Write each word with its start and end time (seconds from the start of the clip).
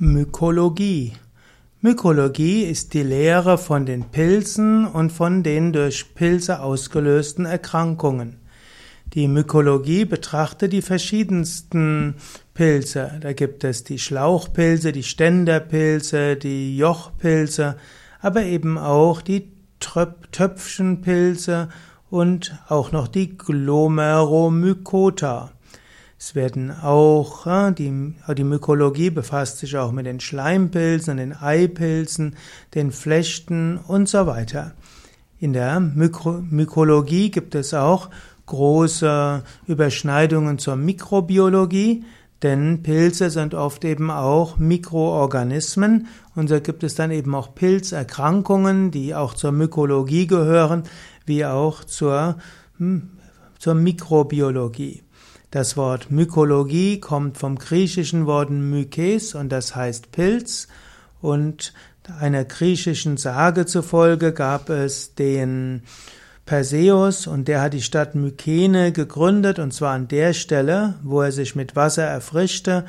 Mykologie. 0.00 1.14
Mykologie 1.80 2.62
ist 2.62 2.94
die 2.94 3.02
Lehre 3.02 3.58
von 3.58 3.84
den 3.84 4.04
Pilzen 4.04 4.86
und 4.86 5.10
von 5.10 5.42
den 5.42 5.72
durch 5.72 6.14
Pilze 6.14 6.60
ausgelösten 6.60 7.46
Erkrankungen. 7.46 8.36
Die 9.14 9.26
Mykologie 9.26 10.04
betrachtet 10.04 10.72
die 10.72 10.82
verschiedensten 10.82 12.14
Pilze. 12.54 13.18
Da 13.20 13.32
gibt 13.32 13.64
es 13.64 13.82
die 13.82 13.98
Schlauchpilze, 13.98 14.92
die 14.92 15.02
Ständerpilze, 15.02 16.36
die 16.36 16.78
Jochpilze, 16.78 17.74
aber 18.20 18.44
eben 18.44 18.78
auch 18.78 19.20
die 19.20 19.50
Töpfchenpilze 19.80 21.70
und 22.08 22.56
auch 22.68 22.92
noch 22.92 23.08
die 23.08 23.36
Glomeromykota. 23.36 25.50
Es 26.20 26.34
werden 26.34 26.72
auch, 26.72 27.46
die, 27.70 28.14
die 28.36 28.44
Mykologie 28.44 29.10
befasst 29.10 29.58
sich 29.58 29.76
auch 29.76 29.92
mit 29.92 30.04
den 30.04 30.18
Schleimpilzen, 30.18 31.16
den 31.16 31.32
Eipilzen, 31.32 32.34
den 32.74 32.90
Flechten 32.90 33.78
und 33.78 34.08
so 34.08 34.26
weiter. 34.26 34.72
In 35.38 35.52
der 35.52 35.78
Myko 35.78 36.42
Mykologie 36.50 37.30
gibt 37.30 37.54
es 37.54 37.72
auch 37.72 38.10
große 38.46 39.44
Überschneidungen 39.68 40.58
zur 40.58 40.74
Mikrobiologie, 40.74 42.04
denn 42.42 42.82
Pilze 42.82 43.30
sind 43.30 43.54
oft 43.54 43.84
eben 43.84 44.10
auch 44.10 44.58
Mikroorganismen 44.58 46.08
und 46.34 46.48
so 46.48 46.60
gibt 46.60 46.82
es 46.82 46.96
dann 46.96 47.12
eben 47.12 47.34
auch 47.36 47.54
Pilzerkrankungen, 47.54 48.90
die 48.90 49.14
auch 49.14 49.34
zur 49.34 49.52
Mykologie 49.52 50.26
gehören, 50.26 50.82
wie 51.26 51.44
auch 51.44 51.84
zur, 51.84 52.38
hm, 52.78 53.10
zur 53.60 53.74
Mikrobiologie. 53.74 55.02
Das 55.50 55.78
Wort 55.78 56.10
Mykologie 56.10 57.00
kommt 57.00 57.38
vom 57.38 57.56
griechischen 57.56 58.26
Wort 58.26 58.50
Mykes 58.50 59.34
und 59.34 59.48
das 59.48 59.74
heißt 59.74 60.12
Pilz. 60.12 60.68
Und 61.22 61.72
einer 62.20 62.44
griechischen 62.44 63.16
Sage 63.16 63.64
zufolge 63.64 64.34
gab 64.34 64.68
es 64.68 65.14
den 65.14 65.82
Perseus 66.44 67.26
und 67.26 67.48
der 67.48 67.62
hat 67.62 67.72
die 67.72 67.82
Stadt 67.82 68.14
Mykene 68.14 68.92
gegründet 68.92 69.58
und 69.58 69.72
zwar 69.72 69.94
an 69.94 70.08
der 70.08 70.34
Stelle, 70.34 70.94
wo 71.02 71.22
er 71.22 71.32
sich 71.32 71.54
mit 71.54 71.76
Wasser 71.76 72.04
erfrischte, 72.04 72.84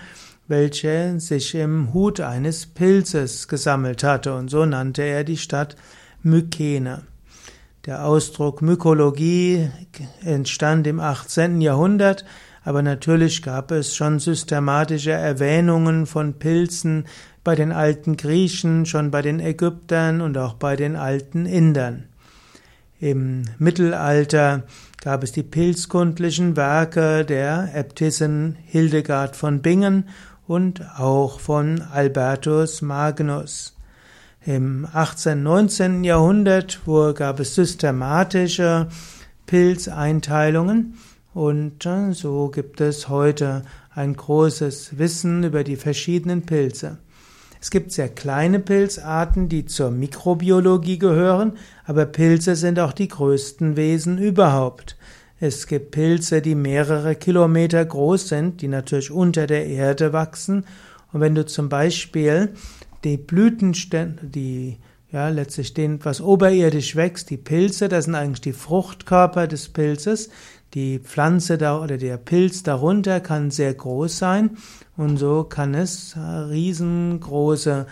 welche 0.48 1.20
sich 1.20 1.56
im 1.56 1.94
Hut 1.94 2.20
eines 2.20 2.66
Pilzes 2.66 3.48
gesammelt 3.48 4.04
hatte 4.04 4.34
und 4.34 4.50
so 4.50 4.66
nannte 4.66 5.04
er 5.04 5.24
die 5.24 5.38
Stadt 5.38 5.76
Mykene. 6.24 7.04
Der 7.90 8.06
Ausdruck 8.06 8.62
Mykologie 8.62 9.72
entstand 10.24 10.86
im 10.86 11.00
18. 11.00 11.60
Jahrhundert 11.60 12.24
aber 12.64 12.84
natürlich 12.84 13.42
gab 13.42 13.72
es 13.72 13.96
schon 13.96 14.20
systematische 14.20 15.10
Erwähnungen 15.10 16.06
von 16.06 16.36
Pilzen 16.38 17.06
bei 17.44 17.56
den 17.56 17.72
alten 17.72 18.16
Griechen, 18.16 18.86
schon 18.86 19.10
bei 19.10 19.24
den 19.24 19.40
Ägyptern 19.40 20.22
und 20.22 20.38
auch 20.38 20.54
bei 20.54 20.76
den 20.76 20.96
alten 20.96 21.48
Indern. 21.48 22.10
Im 23.00 23.46
Mittelalter 23.58 24.66
gab 25.02 25.24
es 25.24 25.32
die 25.32 25.42
pilzkundlichen 25.42 26.56
Werke 26.56 27.26
der 27.26 27.72
Äbtissin 27.74 28.56
Hildegard 28.66 29.36
von 29.36 29.64
Bingen 29.64 30.10
und 30.46 30.84
auch 31.00 31.40
von 31.40 31.82
Albertus 31.82 32.84
Magnus. 32.84 33.79
Im 34.46 34.88
18. 34.94 35.44
19. 35.44 36.06
Jahrhundert 36.06 36.80
gab 37.16 37.42
es 37.42 37.56
systematische 37.56 38.88
Pilzeinteilungen 39.46 40.98
und 41.34 41.86
äh, 41.86 42.14
so 42.14 42.48
gibt 42.48 42.80
es 42.80 43.10
heute 43.10 43.64
ein 43.94 44.16
großes 44.16 44.98
Wissen 44.98 45.44
über 45.44 45.66
die 45.66 45.76
verschiedenen 45.76 46.46
Pilze. 46.46 47.00
Es 47.60 47.70
gibt 47.70 47.92
sehr 47.92 48.08
kleine 48.08 48.62
Pilzarten, 48.62 49.50
die 49.50 49.66
zur 49.66 49.92
Mikrobiologie 49.92 51.00
gehören, 51.00 51.58
aber 51.86 52.06
Pilze 52.06 52.56
sind 52.56 52.80
auch 52.80 52.94
die 52.94 53.10
größten 53.10 53.76
Wesen 53.76 54.18
überhaupt. 54.18 54.96
Es 55.42 55.68
gibt 55.68 55.92
Pilze, 55.92 56.42
die 56.42 56.56
mehrere 56.56 57.16
Kilometer 57.16 57.84
groß 57.84 58.30
sind, 58.30 58.62
die 58.62 58.70
natürlich 58.70 59.12
unter 59.12 59.48
der 59.48 59.68
Erde 59.68 60.14
wachsen. 60.14 60.66
Und 61.12 61.20
wenn 61.20 61.36
du 61.36 61.46
zum 61.46 61.68
Beispiel 61.68 62.54
die 63.04 63.18
Blütenstände, 63.18 64.28
die 64.28 64.78
ja 65.12 65.30
letztlich 65.30 65.74
den, 65.74 66.04
was 66.06 66.22
oberirdisch 66.22 66.96
wächst, 66.96 67.30
die 67.30 67.38
Pilze, 67.38 67.90
das 67.90 68.06
sind 68.06 68.16
eigentlich 68.16 68.42
die 68.42 68.54
Fruchtkörper 68.54 69.48
des 69.48 69.70
Pilzes, 69.70 70.30
die 70.74 71.00
Pflanze 71.00 71.58
da 71.58 71.82
oder 71.82 71.98
der 71.98 72.18
Pilz 72.18 72.62
darunter 72.62 73.20
kann 73.20 73.50
sehr 73.50 73.74
groß 73.74 74.18
sein 74.20 74.52
und 74.98 75.18
so 75.18 75.44
kann 75.44 75.74
es 75.74 76.16
riesengroße 76.16 77.88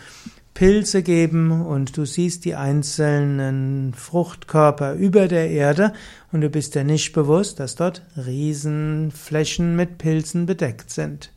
Pilze 0.53 1.03
geben 1.03 1.51
und 1.51 1.97
du 1.97 2.06
siehst 2.06 2.45
die 2.45 2.56
einzelnen 2.56 3.94
Fruchtkörper 3.95 4.94
über 4.94 5.28
der 5.28 5.50
Erde 5.50 5.94
und 6.31 6.41
du 6.41 6.50
bist 6.50 6.75
dir 6.75 6.84
nicht 6.84 7.13
bewusst, 7.13 7.59
dass 7.59 7.75
dort 7.75 8.03
Riesenflächen 8.16 9.75
mit 9.75 9.97
Pilzen 9.97 10.45
bedeckt 10.45 10.89
sind. 10.89 11.31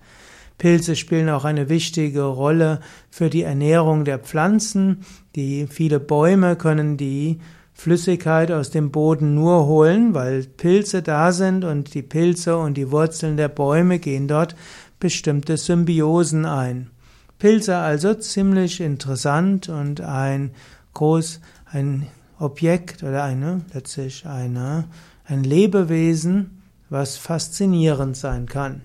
Pilze 0.60 0.94
spielen 0.94 1.31
auch 1.31 1.47
eine 1.47 1.71
wichtige 1.71 2.25
Rolle 2.25 2.81
für 3.09 3.31
die 3.31 3.44
Ernährung 3.44 4.04
der 4.04 4.19
Pflanzen. 4.19 5.06
Die 5.34 5.66
viele 5.66 5.98
Bäume 5.98 6.54
können 6.54 6.98
die 6.98 7.41
Flüssigkeit 7.72 8.53
aus 8.53 8.69
dem 8.69 8.91
Boden 8.91 9.34
nur 9.34 9.66
holen, 9.66 10.12
weil 10.12 10.43
Pilze 10.43 11.00
da 11.00 11.32
sind 11.32 11.65
und 11.65 11.94
die 11.94 12.03
Pilze 12.03 12.59
und 12.59 12.76
die 12.76 12.91
Wurzeln 12.91 13.38
der 13.38 13.48
Bäume 13.48 13.98
gehen 13.98 14.28
dort 14.28 14.54
bestimmte 15.00 15.56
Symbiosen 15.56 16.44
ein. 16.44 16.91
Pilze 17.38 17.78
also 17.78 18.12
ziemlich 18.12 18.82
interessant 18.82 19.71
und 19.71 20.03
ein 20.03 20.50
groß, 20.92 21.41
ein 21.65 22.06
Objekt 22.38 23.03
oder 23.03 23.25
eine, 23.25 23.62
letztlich 23.72 24.27
eine, 24.27 24.84
ein 25.25 25.42
Lebewesen, 25.42 26.60
was 26.91 27.16
faszinierend 27.16 28.15
sein 28.15 28.44
kann. 28.44 28.82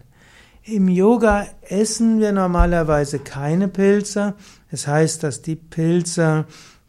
Im 0.67 0.87
Yoga 0.87 1.45
essen 1.61 2.19
wir 2.19 2.31
normalerweise 2.31 3.19
keine 3.19 3.67
Pilze. 3.67 4.33
Es 4.71 4.81
das 4.81 4.87
heißt, 4.87 5.23
dass 5.23 5.43
die 5.43 5.55
Pilze 5.55 6.45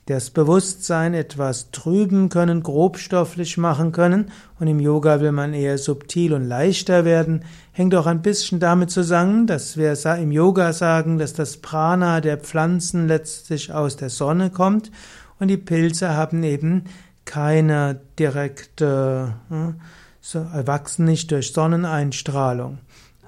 das 0.06 0.30
Bewusstsein 0.30 1.12
etwas 1.12 1.72
trüben 1.72 2.30
können, 2.30 2.62
grobstofflich 2.62 3.58
machen 3.58 3.92
können, 3.92 4.30
und 4.58 4.66
im 4.66 4.80
Yoga 4.80 5.20
will 5.20 5.32
man 5.32 5.52
eher 5.52 5.76
subtil 5.76 6.32
und 6.32 6.48
leichter 6.48 7.04
werden, 7.04 7.44
hängt 7.72 7.94
auch 7.94 8.06
ein 8.06 8.22
bisschen 8.22 8.60
damit 8.60 8.90
zusammen, 8.90 9.46
dass 9.46 9.76
wir 9.76 9.94
im 10.16 10.32
Yoga 10.32 10.72
sagen, 10.72 11.18
dass 11.18 11.34
das 11.34 11.58
Prana 11.58 12.22
der 12.22 12.38
Pflanzen 12.38 13.06
letztlich 13.08 13.74
aus 13.74 13.96
der 13.96 14.08
Sonne 14.08 14.48
kommt, 14.48 14.90
und 15.38 15.48
die 15.48 15.58
Pilze 15.58 16.16
haben 16.16 16.42
eben 16.44 16.84
keine 17.26 18.00
direkte, 18.18 19.34
äh, 19.50 20.66
wachsen 20.66 21.04
nicht 21.04 21.30
durch 21.30 21.52
Sonneneinstrahlung. 21.52 22.78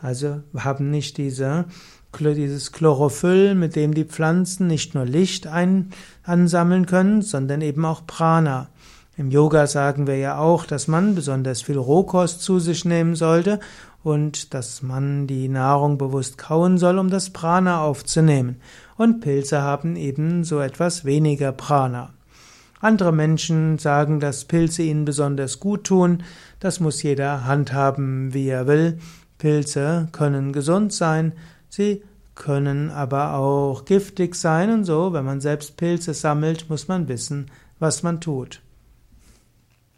Also 0.00 0.42
haben 0.56 0.90
nicht 0.90 1.18
diese 1.18 1.66
dieses 2.20 2.72
Chlorophyll, 2.72 3.54
mit 3.54 3.76
dem 3.76 3.94
die 3.94 4.04
Pflanzen 4.04 4.66
nicht 4.66 4.94
nur 4.94 5.04
Licht 5.04 5.46
ein, 5.46 5.90
ansammeln 6.24 6.86
können, 6.86 7.22
sondern 7.22 7.60
eben 7.60 7.84
auch 7.84 8.06
Prana. 8.06 8.68
Im 9.16 9.30
Yoga 9.30 9.66
sagen 9.66 10.06
wir 10.06 10.16
ja 10.16 10.38
auch, 10.38 10.64
dass 10.64 10.88
man 10.88 11.14
besonders 11.14 11.62
viel 11.62 11.76
Rohkost 11.76 12.40
zu 12.40 12.60
sich 12.60 12.84
nehmen 12.84 13.14
sollte 13.14 13.60
und 14.02 14.54
dass 14.54 14.82
man 14.82 15.26
die 15.26 15.48
Nahrung 15.48 15.98
bewusst 15.98 16.38
kauen 16.38 16.78
soll, 16.78 16.98
um 16.98 17.10
das 17.10 17.30
Prana 17.30 17.82
aufzunehmen. 17.82 18.60
Und 18.96 19.20
Pilze 19.20 19.62
haben 19.62 19.96
eben 19.96 20.44
so 20.44 20.60
etwas 20.60 21.04
weniger 21.04 21.52
Prana. 21.52 22.10
Andere 22.80 23.12
Menschen 23.12 23.78
sagen, 23.78 24.20
dass 24.20 24.44
Pilze 24.44 24.82
ihnen 24.82 25.04
besonders 25.04 25.58
gut 25.58 25.84
tun. 25.84 26.22
Das 26.60 26.78
muss 26.78 27.02
jeder 27.02 27.44
handhaben, 27.44 28.32
wie 28.32 28.48
er 28.48 28.68
will. 28.68 28.98
Pilze 29.38 30.08
können 30.12 30.52
gesund 30.52 30.92
sein, 30.92 31.32
sie 31.68 32.02
können 32.34 32.90
aber 32.90 33.34
auch 33.34 33.84
giftig 33.84 34.34
sein 34.34 34.70
und 34.70 34.84
so. 34.84 35.12
Wenn 35.12 35.24
man 35.24 35.40
selbst 35.40 35.76
Pilze 35.76 36.14
sammelt, 36.14 36.68
muss 36.70 36.88
man 36.88 37.08
wissen, 37.08 37.50
was 37.78 38.02
man 38.02 38.20
tut. 38.20 38.60